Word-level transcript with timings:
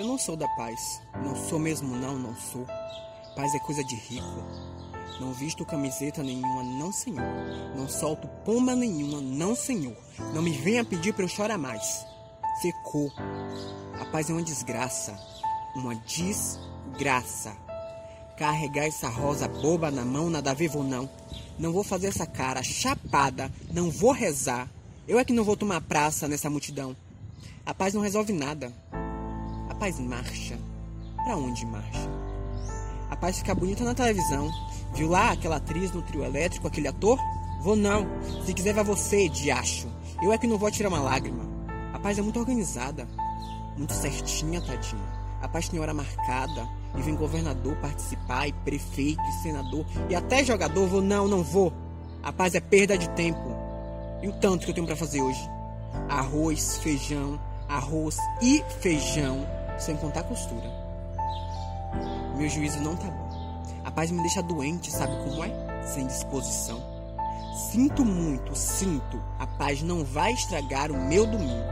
Eu 0.00 0.06
não 0.06 0.16
sou 0.16 0.34
da 0.34 0.48
paz. 0.48 1.02
Não 1.22 1.36
sou 1.36 1.58
mesmo, 1.58 1.94
não, 1.94 2.18
não 2.18 2.34
sou. 2.34 2.64
Paz 3.36 3.54
é 3.54 3.58
coisa 3.58 3.84
de 3.84 3.94
rico. 3.96 4.42
Não 5.20 5.34
visto 5.34 5.62
camiseta 5.66 6.22
nenhuma, 6.22 6.62
não, 6.62 6.90
senhor. 6.90 7.22
Não 7.76 7.86
solto 7.86 8.26
pomba 8.42 8.74
nenhuma, 8.74 9.20
não, 9.20 9.54
senhor. 9.54 9.94
Não 10.32 10.40
me 10.40 10.52
venha 10.52 10.86
pedir 10.86 11.12
para 11.12 11.24
eu 11.24 11.28
chorar 11.28 11.58
mais. 11.58 12.02
Secou. 12.62 13.12
A 14.00 14.06
paz 14.06 14.30
é 14.30 14.32
uma 14.32 14.42
desgraça. 14.42 15.14
Uma 15.76 15.94
desgraça. 15.94 17.54
Carregar 18.38 18.86
essa 18.86 19.10
rosa 19.10 19.48
boba 19.48 19.90
na 19.90 20.02
mão, 20.02 20.30
nada 20.30 20.54
vou 20.54 20.82
não. 20.82 21.10
Não 21.58 21.72
vou 21.72 21.84
fazer 21.84 22.06
essa 22.06 22.24
cara 22.24 22.62
chapada, 22.62 23.52
não 23.70 23.90
vou 23.90 24.12
rezar. 24.12 24.66
Eu 25.06 25.18
é 25.18 25.26
que 25.26 25.34
não 25.34 25.44
vou 25.44 25.58
tomar 25.58 25.82
praça 25.82 26.26
nessa 26.26 26.48
multidão. 26.48 26.96
A 27.66 27.74
paz 27.74 27.92
não 27.92 28.00
resolve 28.00 28.32
nada. 28.32 28.72
Paz 29.80 29.98
marcha. 29.98 30.58
Para 31.16 31.38
onde 31.38 31.64
marcha? 31.64 32.10
A 33.08 33.16
paz 33.16 33.38
fica 33.38 33.54
bonita 33.54 33.82
na 33.82 33.94
televisão. 33.94 34.50
Viu 34.92 35.08
lá 35.08 35.30
aquela 35.30 35.56
atriz 35.56 35.90
no 35.92 36.02
trio 36.02 36.22
elétrico, 36.22 36.66
aquele 36.66 36.86
ator? 36.86 37.18
Vou 37.62 37.74
não. 37.74 38.06
Se 38.44 38.52
quiser, 38.52 38.74
vá 38.74 38.82
você, 38.82 39.26
diacho. 39.30 39.88
Eu 40.22 40.34
é 40.34 40.36
que 40.36 40.46
não 40.46 40.58
vou 40.58 40.70
tirar 40.70 40.90
uma 40.90 41.00
lágrima. 41.00 41.44
A 41.94 41.98
paz 41.98 42.18
é 42.18 42.22
muito 42.22 42.38
organizada. 42.38 43.08
Muito 43.74 43.94
certinha, 43.94 44.60
tadinha. 44.60 45.02
A 45.40 45.48
paz 45.48 45.66
tem 45.70 45.80
hora 45.80 45.94
marcada. 45.94 46.68
E 46.98 47.00
vem 47.00 47.16
governador 47.16 47.74
participar, 47.76 48.48
e 48.48 48.52
prefeito, 48.52 49.22
e 49.22 49.42
senador, 49.42 49.86
e 50.10 50.14
até 50.14 50.44
jogador. 50.44 50.86
Vou 50.88 51.00
não, 51.00 51.26
não 51.26 51.42
vou. 51.42 51.72
A 52.22 52.30
paz 52.30 52.54
é 52.54 52.60
perda 52.60 52.98
de 52.98 53.08
tempo. 53.10 53.56
E 54.22 54.28
o 54.28 54.32
tanto 54.32 54.66
que 54.66 54.72
eu 54.72 54.74
tenho 54.74 54.86
para 54.86 54.96
fazer 54.96 55.22
hoje? 55.22 55.40
Arroz, 56.06 56.76
feijão, 56.82 57.40
arroz 57.66 58.18
e 58.42 58.62
feijão, 58.80 59.46
sem 59.80 59.96
contar 59.96 60.22
costura. 60.24 60.70
Meu 62.36 62.48
juízo 62.48 62.80
não 62.80 62.96
tá 62.96 63.08
bom. 63.08 63.30
A 63.84 63.90
paz 63.90 64.10
me 64.10 64.20
deixa 64.20 64.42
doente, 64.42 64.90
sabe 64.90 65.12
como 65.24 65.42
é? 65.42 65.50
Sem 65.84 66.06
disposição. 66.06 66.80
Sinto 67.70 68.04
muito, 68.04 68.54
sinto. 68.54 69.20
A 69.38 69.46
paz 69.46 69.82
não 69.82 70.04
vai 70.04 70.32
estragar 70.32 70.90
o 70.90 70.96
meu 70.96 71.26
domingo. 71.26 71.68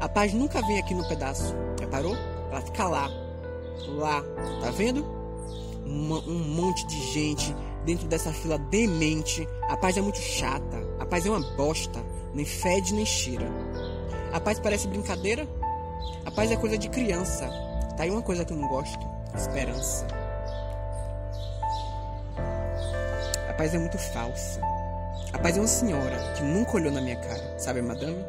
A 0.00 0.08
paz 0.08 0.32
nunca 0.32 0.60
vem 0.62 0.78
aqui 0.78 0.94
no 0.94 1.06
pedaço. 1.08 1.54
Reparou? 1.80 2.16
Ela 2.50 2.60
fica 2.60 2.86
lá. 2.86 3.08
Lá. 3.88 4.22
Tá 4.60 4.70
vendo? 4.70 5.04
Uma, 5.84 6.18
um 6.20 6.38
monte 6.54 6.86
de 6.86 7.12
gente 7.12 7.54
dentro 7.84 8.06
dessa 8.06 8.32
fila 8.32 8.58
demente. 8.58 9.46
A 9.68 9.76
paz 9.76 9.96
é 9.96 10.00
muito 10.00 10.18
chata. 10.18 10.82
A 10.98 11.06
paz 11.06 11.26
é 11.26 11.30
uma 11.30 11.40
bosta. 11.56 12.00
Nem 12.32 12.44
fede 12.44 12.94
nem 12.94 13.06
cheira. 13.06 13.46
A 14.32 14.40
paz 14.40 14.58
parece 14.58 14.88
brincadeira. 14.88 15.48
A 16.24 16.30
paz 16.30 16.50
é 16.50 16.56
coisa 16.56 16.78
de 16.78 16.88
criança. 16.88 17.48
Tá 17.96 18.04
aí 18.04 18.10
uma 18.10 18.22
coisa 18.22 18.44
que 18.44 18.52
eu 18.52 18.56
não 18.56 18.68
gosto: 18.68 19.06
esperança. 19.34 20.06
A 23.48 23.52
paz 23.54 23.74
é 23.74 23.78
muito 23.78 23.98
falsa. 23.98 24.60
A 25.32 25.38
paz 25.38 25.56
é 25.56 25.60
uma 25.60 25.68
senhora 25.68 26.16
que 26.34 26.42
nunca 26.42 26.76
olhou 26.76 26.92
na 26.92 27.00
minha 27.00 27.16
cara, 27.16 27.58
sabe, 27.58 27.82
madame? 27.82 28.24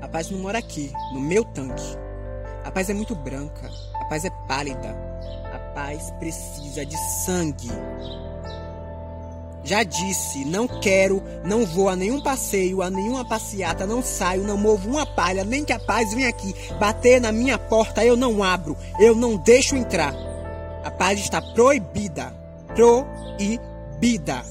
A 0.00 0.08
paz 0.08 0.30
não 0.30 0.38
mora 0.38 0.58
aqui, 0.58 0.92
no 1.12 1.20
meu 1.20 1.44
tanque. 1.44 1.96
A 2.64 2.70
paz 2.70 2.88
é 2.88 2.94
muito 2.94 3.14
branca. 3.14 3.70
A 3.94 4.04
paz 4.06 4.24
é 4.24 4.30
pálida. 4.48 4.96
A 5.52 5.58
paz 5.74 6.10
precisa 6.18 6.86
de 6.86 6.96
sangue. 7.24 7.70
Já 9.66 9.82
disse, 9.82 10.44
não 10.44 10.68
quero, 10.68 11.20
não 11.42 11.66
vou 11.66 11.88
a 11.88 11.96
nenhum 11.96 12.22
passeio, 12.22 12.82
a 12.82 12.88
nenhuma 12.88 13.24
passeata, 13.24 13.84
não 13.84 14.00
saio, 14.00 14.44
não 14.44 14.56
movo 14.56 14.88
uma 14.88 15.04
palha, 15.04 15.44
nem 15.44 15.64
que 15.64 15.72
a 15.72 15.80
paz 15.80 16.14
venha 16.14 16.28
aqui 16.28 16.54
bater 16.78 17.20
na 17.20 17.32
minha 17.32 17.58
porta, 17.58 18.04
eu 18.04 18.16
não 18.16 18.44
abro, 18.44 18.76
eu 19.00 19.12
não 19.12 19.36
deixo 19.36 19.74
entrar. 19.74 20.14
A 20.84 20.90
paz 20.92 21.18
está 21.18 21.42
proibida. 21.42 22.32
Proibida. 22.76 24.44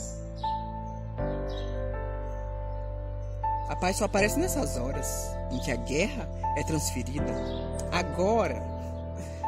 A 3.70 3.76
paz 3.78 3.96
só 3.96 4.04
aparece 4.04 4.38
nessas 4.38 4.76
horas 4.76 5.34
em 5.50 5.60
que 5.60 5.72
a 5.72 5.78
guerra 5.78 6.30
é 6.58 6.64
transferida. 6.64 7.34
Agora, 7.90 8.62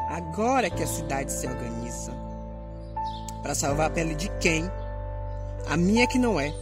agora 0.08 0.70
que 0.70 0.82
a 0.82 0.86
cidade 0.86 1.30
se 1.30 1.46
organiza 1.46 2.12
para 3.42 3.54
salvar 3.54 3.88
a 3.88 3.90
pele 3.90 4.14
de 4.14 4.30
quem? 4.38 4.70
A 5.68 5.76
minha 5.76 6.06
que 6.06 6.18
não 6.18 6.40
é. 6.40 6.52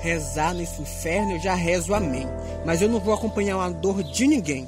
Rezar 0.00 0.54
nesse 0.54 0.80
inferno 0.80 1.32
eu 1.32 1.40
já 1.40 1.54
rezo 1.54 1.92
amém. 1.92 2.26
Mas 2.64 2.80
eu 2.80 2.88
não 2.88 3.00
vou 3.00 3.12
acompanhar 3.12 3.56
uma 3.56 3.70
dor 3.70 4.02
de 4.02 4.26
ninguém. 4.26 4.66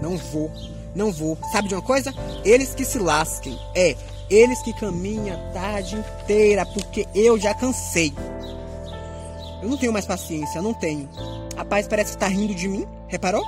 Não 0.00 0.16
vou, 0.16 0.50
não 0.94 1.12
vou. 1.12 1.36
Sabe 1.52 1.68
de 1.68 1.74
uma 1.74 1.82
coisa? 1.82 2.12
Eles 2.44 2.74
que 2.74 2.84
se 2.84 2.98
lasquem. 2.98 3.58
É, 3.74 3.96
eles 4.30 4.62
que 4.62 4.72
caminham 4.74 5.36
a 5.36 5.52
tarde 5.52 5.96
inteira, 5.96 6.64
porque 6.66 7.06
eu 7.14 7.38
já 7.38 7.52
cansei. 7.54 8.12
Eu 9.62 9.68
não 9.68 9.76
tenho 9.76 9.92
mais 9.92 10.06
paciência, 10.06 10.62
não 10.62 10.74
tenho. 10.74 11.08
A 11.56 11.64
paz 11.64 11.88
parece 11.88 12.10
estar 12.10 12.28
rindo 12.28 12.54
de 12.54 12.68
mim, 12.68 12.86
reparou? 13.08 13.44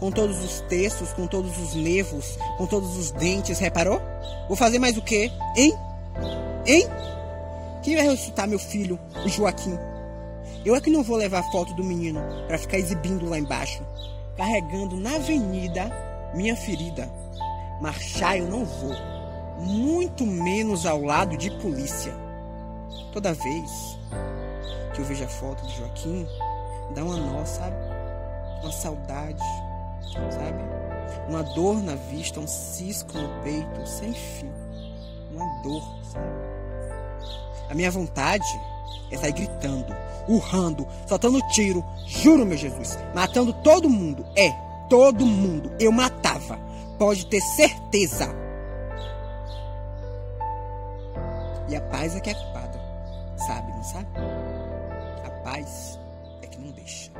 Com 0.00 0.10
todos 0.10 0.42
os 0.42 0.60
textos, 0.62 1.12
com 1.12 1.26
todos 1.26 1.56
os 1.58 1.74
nervos, 1.74 2.36
com 2.58 2.66
todos 2.66 2.96
os 2.96 3.10
dentes, 3.12 3.58
reparou? 3.58 4.00
Vou 4.48 4.56
fazer 4.56 4.78
mais 4.78 4.96
o 4.96 5.02
quê? 5.02 5.30
Hein? 5.56 5.72
Hein? 6.66 6.86
Quem 7.82 7.96
vai 7.96 8.04
ressuscitar 8.04 8.46
meu 8.46 8.60
filho, 8.60 8.98
o 9.24 9.28
Joaquim? 9.28 9.76
Eu 10.64 10.76
é 10.76 10.80
que 10.80 10.90
não 10.90 11.02
vou 11.02 11.16
levar 11.16 11.42
foto 11.50 11.74
do 11.74 11.82
menino 11.82 12.20
para 12.46 12.56
ficar 12.56 12.78
exibindo 12.78 13.28
lá 13.28 13.36
embaixo, 13.36 13.82
carregando 14.36 14.96
na 14.96 15.16
avenida 15.16 15.90
minha 16.32 16.54
ferida. 16.54 17.10
Marchar 17.80 18.36
eu 18.36 18.46
não 18.48 18.64
vou, 18.64 18.94
muito 19.58 20.24
menos 20.24 20.86
ao 20.86 21.02
lado 21.02 21.36
de 21.36 21.50
polícia. 21.58 22.14
Toda 23.12 23.34
vez 23.34 23.98
que 24.94 25.00
eu 25.00 25.04
vejo 25.04 25.24
a 25.24 25.28
foto 25.28 25.66
de 25.66 25.76
Joaquim, 25.78 26.26
dá 26.94 27.02
uma 27.02 27.16
nó, 27.16 27.44
sabe? 27.44 27.74
Uma 28.62 28.70
saudade, 28.70 29.42
sabe? 30.30 30.62
Uma 31.28 31.42
dor 31.42 31.82
na 31.82 31.96
vista, 31.96 32.38
um 32.38 32.46
cisco 32.46 33.18
no 33.18 33.42
peito, 33.42 33.86
sem 33.86 34.12
fim. 34.12 34.52
Uma 35.32 35.62
dor, 35.64 35.82
sabe? 36.04 36.61
A 37.72 37.74
minha 37.74 37.90
vontade 37.90 38.60
é 39.10 39.16
sair 39.16 39.32
gritando, 39.32 39.96
urrando, 40.28 40.86
soltando 41.06 41.40
tiro, 41.48 41.82
juro, 42.06 42.44
meu 42.44 42.58
Jesus, 42.58 42.98
matando 43.14 43.50
todo 43.50 43.88
mundo. 43.88 44.26
É, 44.36 44.50
todo 44.90 45.24
mundo. 45.24 45.72
Eu 45.80 45.90
matava. 45.90 46.58
Pode 46.98 47.24
ter 47.28 47.40
certeza. 47.40 48.28
E 51.66 51.74
a 51.74 51.80
paz 51.80 52.14
é 52.14 52.20
que 52.20 52.28
é 52.28 52.34
culpada. 52.34 52.78
Sabe, 53.38 53.72
não 53.72 53.84
sabe? 53.84 54.06
A 55.24 55.30
paz 55.42 55.98
é 56.42 56.46
que 56.48 56.60
não 56.60 56.72
deixa. 56.72 57.10